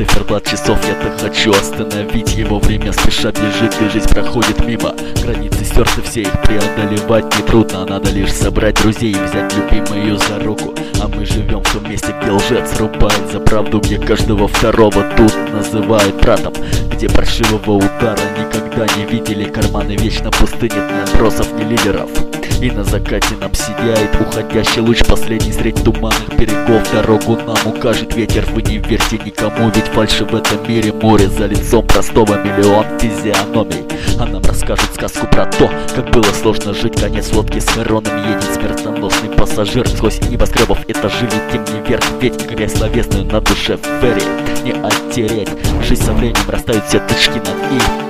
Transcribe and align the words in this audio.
циферблат 0.00 0.46
часов 0.46 0.78
Я 0.88 0.94
так 0.94 1.20
хочу 1.20 1.52
остановить 1.52 2.34
его 2.34 2.58
время. 2.58 2.90
Спеша 2.90 3.32
бежит 3.32 3.74
и 3.82 3.88
жизнь 3.90 4.08
проходит 4.08 4.64
мимо. 4.64 4.94
Границы 5.22 5.62
стерты 5.62 6.00
все, 6.00 6.22
их 6.22 6.42
преодолевать 6.42 7.26
нетрудно. 7.38 7.84
Надо 7.84 8.10
лишь 8.10 8.32
собрать 8.32 8.80
друзей 8.80 9.12
и 9.12 9.14
взять 9.14 9.54
любимую 9.54 10.16
за 10.16 10.38
руку. 10.38 10.74
А 11.02 11.08
мы 11.08 11.26
живем 11.26 11.62
в 11.62 11.72
том 11.72 11.90
месте, 11.90 12.14
где 12.22 12.30
лжец 12.30 12.78
рубает 12.78 13.30
за 13.30 13.40
правду 13.40 13.78
Где 13.78 13.98
каждого 13.98 14.48
второго 14.48 15.04
тут 15.18 15.34
называют 15.52 16.14
братом. 16.22 16.54
Где 16.90 17.06
паршивого 17.10 17.72
удара 17.72 18.22
никогда 18.38 18.86
не 18.96 19.04
видели. 19.04 19.44
Карманы 19.44 19.96
вечно 19.96 20.30
пусты, 20.30 20.62
нет 20.62 20.72
ни 20.72 21.02
отбросов, 21.02 21.52
ни 21.52 21.64
лидеров 21.64 22.08
и 22.60 22.70
на 22.70 22.84
закате 22.84 23.34
нам 23.40 23.54
сияет 23.54 24.10
уходящий 24.20 24.80
луч 24.80 25.02
Последний 25.08 25.52
средь 25.52 25.82
туманных 25.82 26.28
берегов. 26.38 26.82
Дорогу 26.92 27.36
нам 27.36 27.56
укажет 27.66 28.14
ветер 28.14 28.44
Вы 28.52 28.62
не 28.62 28.78
верьте 28.78 29.18
никому, 29.24 29.70
ведь 29.70 29.86
фальши 29.86 30.24
в 30.24 30.34
этом 30.34 30.68
мире 30.68 30.92
Море 30.92 31.28
за 31.28 31.46
лицом 31.46 31.86
простого 31.86 32.42
миллион 32.42 32.84
физиономий. 32.98 33.84
А 34.18 34.26
нам 34.26 34.42
расскажут 34.42 34.94
сказку 34.94 35.26
про 35.26 35.46
то, 35.46 35.70
как 35.94 36.10
было 36.10 36.32
сложно 36.32 36.74
жить. 36.74 37.00
Конец 37.00 37.32
лодки 37.32 37.58
с 37.58 37.66
хоронами 37.66 38.28
едет 38.28 38.54
смертоносный 38.54 39.30
пассажир. 39.30 39.88
Сквозь 39.88 40.20
небоскребов 40.28 40.78
этажи 40.88 41.26
летим 41.26 41.64
вверх 41.84 42.04
Ведь 42.20 42.46
грязь 42.46 42.74
словесную 42.74 43.24
на 43.24 43.40
душе 43.40 43.78
ферри 44.00 44.22
Не 44.64 44.72
оттереть, 44.72 45.50
жизнь 45.82 46.04
со 46.04 46.12
временем 46.12 46.48
растают 46.48 46.84
все 46.86 47.00
тычки 47.00 47.38
над 47.38 47.72
«и» 47.72 48.09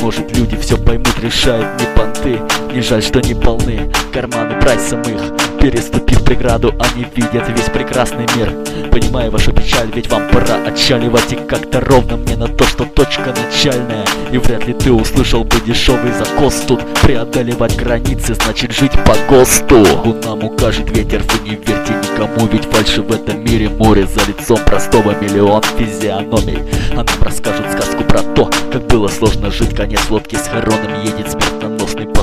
Может 0.00 0.34
люди 0.36 0.56
все 0.56 0.76
поймут, 0.78 1.20
решают 1.20 1.78
не 1.78 1.86
понты. 1.94 2.40
Не 2.72 2.80
жаль, 2.80 3.02
что 3.02 3.20
не 3.20 3.34
полны 3.34 3.92
карманы 4.12 4.58
прайсом 4.60 5.02
их 5.02 5.49
Переступив 5.60 6.24
преграду, 6.24 6.74
они 6.78 7.06
видят 7.14 7.46
весь 7.50 7.68
прекрасный 7.68 8.26
мир. 8.34 8.50
Понимая 8.90 9.30
вашу 9.30 9.52
печаль, 9.52 9.90
ведь 9.94 10.10
вам 10.10 10.28
пора 10.30 10.56
отчаливать 10.66 11.32
И 11.32 11.36
как-то 11.36 11.80
ровно 11.80 12.16
мне 12.16 12.34
на 12.34 12.48
то, 12.48 12.64
что 12.64 12.86
точка 12.86 13.34
начальная. 13.34 14.06
И 14.32 14.38
вряд 14.38 14.66
ли 14.66 14.72
ты 14.72 14.90
услышал 14.90 15.44
бы 15.44 15.60
дешевый 15.60 16.12
закос 16.12 16.62
тут. 16.66 16.80
Преодолевать 17.02 17.76
границы, 17.76 18.34
значит 18.34 18.72
жить 18.72 18.92
по 19.04 19.14
ГОСТу. 19.28 19.84
Нам 20.24 20.44
укажет 20.44 20.90
ветер, 20.96 21.22
вы 21.28 21.48
не 21.48 21.56
верьте 21.56 21.92
никому 21.92 22.46
Ведь 22.46 22.64
фальши 22.64 23.02
в 23.02 23.12
этом 23.12 23.44
мире 23.44 23.68
море 23.68 24.06
За 24.06 24.20
лицом 24.26 24.58
простого 24.64 25.14
миллион 25.20 25.62
физиономий. 25.62 26.62
А 26.92 27.04
нам 27.04 27.22
расскажут 27.22 27.66
сказку 27.72 28.02
про 28.04 28.22
то, 28.22 28.50
как 28.72 28.86
было 28.86 29.08
сложно 29.08 29.50
жить 29.50 29.76
Конец 29.76 30.08
лодки 30.08 30.36
с 30.36 30.48
хоронами 30.48 31.06
едет 31.06 31.30
смертоносный 31.30 31.59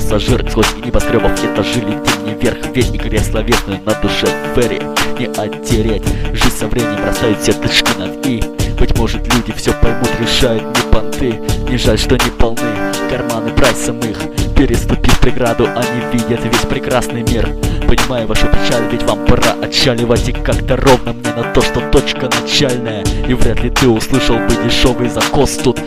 пассажир 0.07 0.49
Сквозь 0.49 0.73
небоскребов 0.85 1.31
этажи 1.43 1.81
летим 1.81 2.25
не 2.25 2.33
вверх. 2.33 2.71
Грязь 2.71 3.29
словесную 3.29 3.79
на 3.85 3.93
душе. 3.95 4.27
Ферри 4.55 4.79
Не 5.19 5.25
оттереть, 5.25 6.03
жизнь 6.33 6.57
со 6.57 6.67
временем 6.67 7.03
растают 7.05 7.39
все 7.41 7.53
тычки 7.53 7.89
над 7.99 8.25
«и» 8.25 8.41
Быть 8.79 8.95
может 8.97 9.33
люди 9.33 9.51
все 9.53 9.73
поймут, 9.73 10.09
решают 10.21 10.63
не 10.63 10.91
понты. 10.91 11.39
Не 11.67 11.77
жаль, 11.77 11.97
что 11.97 12.13
не 12.13 12.29
полны. 12.37 12.61
Карманы 13.09 13.51
прайсом 13.51 13.99
их. 14.01 14.19
Переступив 14.55 15.19
преграду, 15.19 15.65
они 15.65 16.13
видят 16.13 16.45
весь 16.45 16.65
прекрасный 16.69 17.23
мир. 17.23 17.49
Понимая 17.87 18.27
вашу 18.27 18.45
печаль, 18.45 18.83
ведь 18.91 19.01
вам 19.03 19.25
пора 19.25 19.53
отчаливать. 19.63 20.29
И 20.29 20.31
как-то 20.31 20.77
ровно 20.77 21.13
мне 21.13 21.33
на 21.35 21.51
то, 21.53 21.61
что 21.61 21.81
точка 21.89 22.29
начальная. 22.39 23.03
И 23.27 23.33
вряд 23.33 23.63
ли 23.63 23.71
ты 23.71 23.89
услышал 23.89 24.37
бы 24.37 24.53
дешевый 24.63 25.09
закос 25.09 25.57
тут 25.57 25.79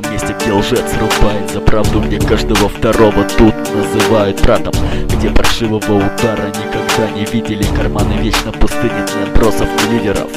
том 0.00 0.12
месте, 0.12 0.36
где 0.38 0.52
лжец 0.52 0.92
рубает 1.00 1.50
за 1.50 1.60
правду 1.60 2.00
Где 2.00 2.18
каждого 2.18 2.68
второго 2.68 3.24
тут 3.38 3.54
называют 3.74 4.40
братом. 4.42 4.74
Где 5.08 5.30
паршивого 5.30 5.78
удара 5.78 6.48
никогда 6.48 7.10
не 7.14 7.24
видели 7.24 7.64
Карманы 7.74 8.14
вечно 8.20 8.52
пусты, 8.52 8.84
нет 8.84 9.10
ни 9.16 9.22
отбросов, 9.22 9.68
ни 9.88 9.94
лидеров. 9.94 10.28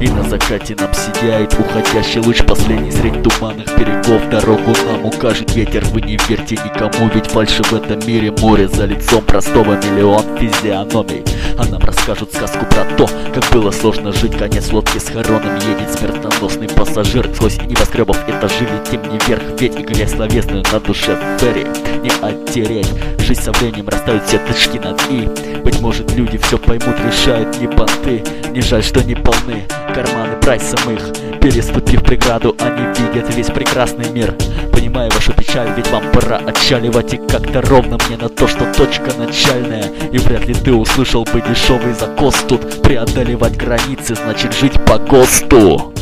И 0.00 0.08
на 0.08 0.22
закате 0.24 0.76
нам 0.78 0.92
сияет 0.92 1.54
уходящий 1.54 2.20
луч 2.20 2.42
Последний 2.44 2.90
средь 2.90 3.22
туманных 3.22 3.66
берегов. 3.78 4.28
Дорогу 4.30 4.72
нам 4.86 5.04
укажет 5.04 5.54
ветер 5.54 5.84
Вы 5.92 6.02
не 6.02 6.18
верьте 6.28 6.56
никому, 6.56 7.08
ведь 7.14 7.28
фальши 7.28 7.62
в 7.62 7.72
этом 7.72 8.00
мире 8.06 8.32
Море 8.32 8.68
за 8.68 8.84
лицом 8.86 9.24
простого 9.24 9.76
миллион 9.76 10.24
физиономий. 10.36 11.22
А 11.56 11.64
нам 11.66 11.82
расскажут 11.82 12.32
сказку 12.32 12.66
про 12.66 12.84
то, 12.96 13.08
как 13.32 13.44
было 13.52 13.70
сложно 13.70 14.12
жить. 14.12 14.36
Конец 14.36 14.72
лодки 14.72 14.98
с 14.98 15.08
хоронами 15.08 15.60
едет 15.70 15.90
смертоносный 15.96 16.68
пассажир. 16.68 17.30
Сквозь 17.34 17.58
небоскребов 17.58 18.18
этажи 18.28 18.64
летим 18.64 19.03
не 19.04 19.18
вверх 19.26 19.42
Ведь 19.58 19.78
и 19.78 19.82
грязь 19.82 20.12
словесную 20.12 20.64
на 20.72 20.80
душе 20.80 21.16
ферри 21.38 21.66
Не 22.02 22.10
оттереть, 22.22 22.92
жизнь 23.18 23.42
со 23.42 23.52
временем 23.52 23.88
растают 23.88 24.24
все 24.24 24.38
точки 24.38 24.78
над 24.78 25.00
«и» 25.10 25.28
Быть 25.64 25.80
может 25.80 26.12
люди 26.12 26.36
все 26.36 26.58
поймут, 26.58 26.96
решают 27.00 27.58
не 27.58 27.66
понты. 27.66 28.22
Не 28.50 28.60
жаль, 28.60 28.84
что 28.84 29.02
не 29.02 29.14
полны. 29.14 29.64
Карманы 29.94 30.36
прайсом 30.40 30.78
их 30.90 31.00
Переступив 31.40 32.02
преграду, 32.02 32.54
они 32.60 32.86
видят 32.98 33.34
весь 33.34 33.46
прекрасный 33.46 34.10
мир. 34.10 34.34
Понимая 34.72 35.10
вашу 35.10 35.32
печаль, 35.32 35.68
ведь 35.74 35.90
вам 35.90 36.04
пора 36.12 36.36
отчаливать. 36.36 37.14
И 37.14 37.16
как-то 37.16 37.62
ровно 37.62 37.98
мне 38.06 38.18
на 38.18 38.28
то, 38.28 38.46
что 38.46 38.70
точка 38.74 39.10
начальная. 39.16 39.90
И 40.12 40.18
вряд 40.18 40.46
ли 40.46 40.54
ты 40.54 40.74
услышал 40.74 41.24
бы 41.24 41.40
дешевый 41.40 41.94
закос. 41.94 42.44
Тут 42.46 42.82
Преодолевать 42.82 43.56
границы, 43.56 44.14
значит 44.14 44.54
жить 44.54 44.74
по 44.84 44.98
ГОСТу 44.98 45.93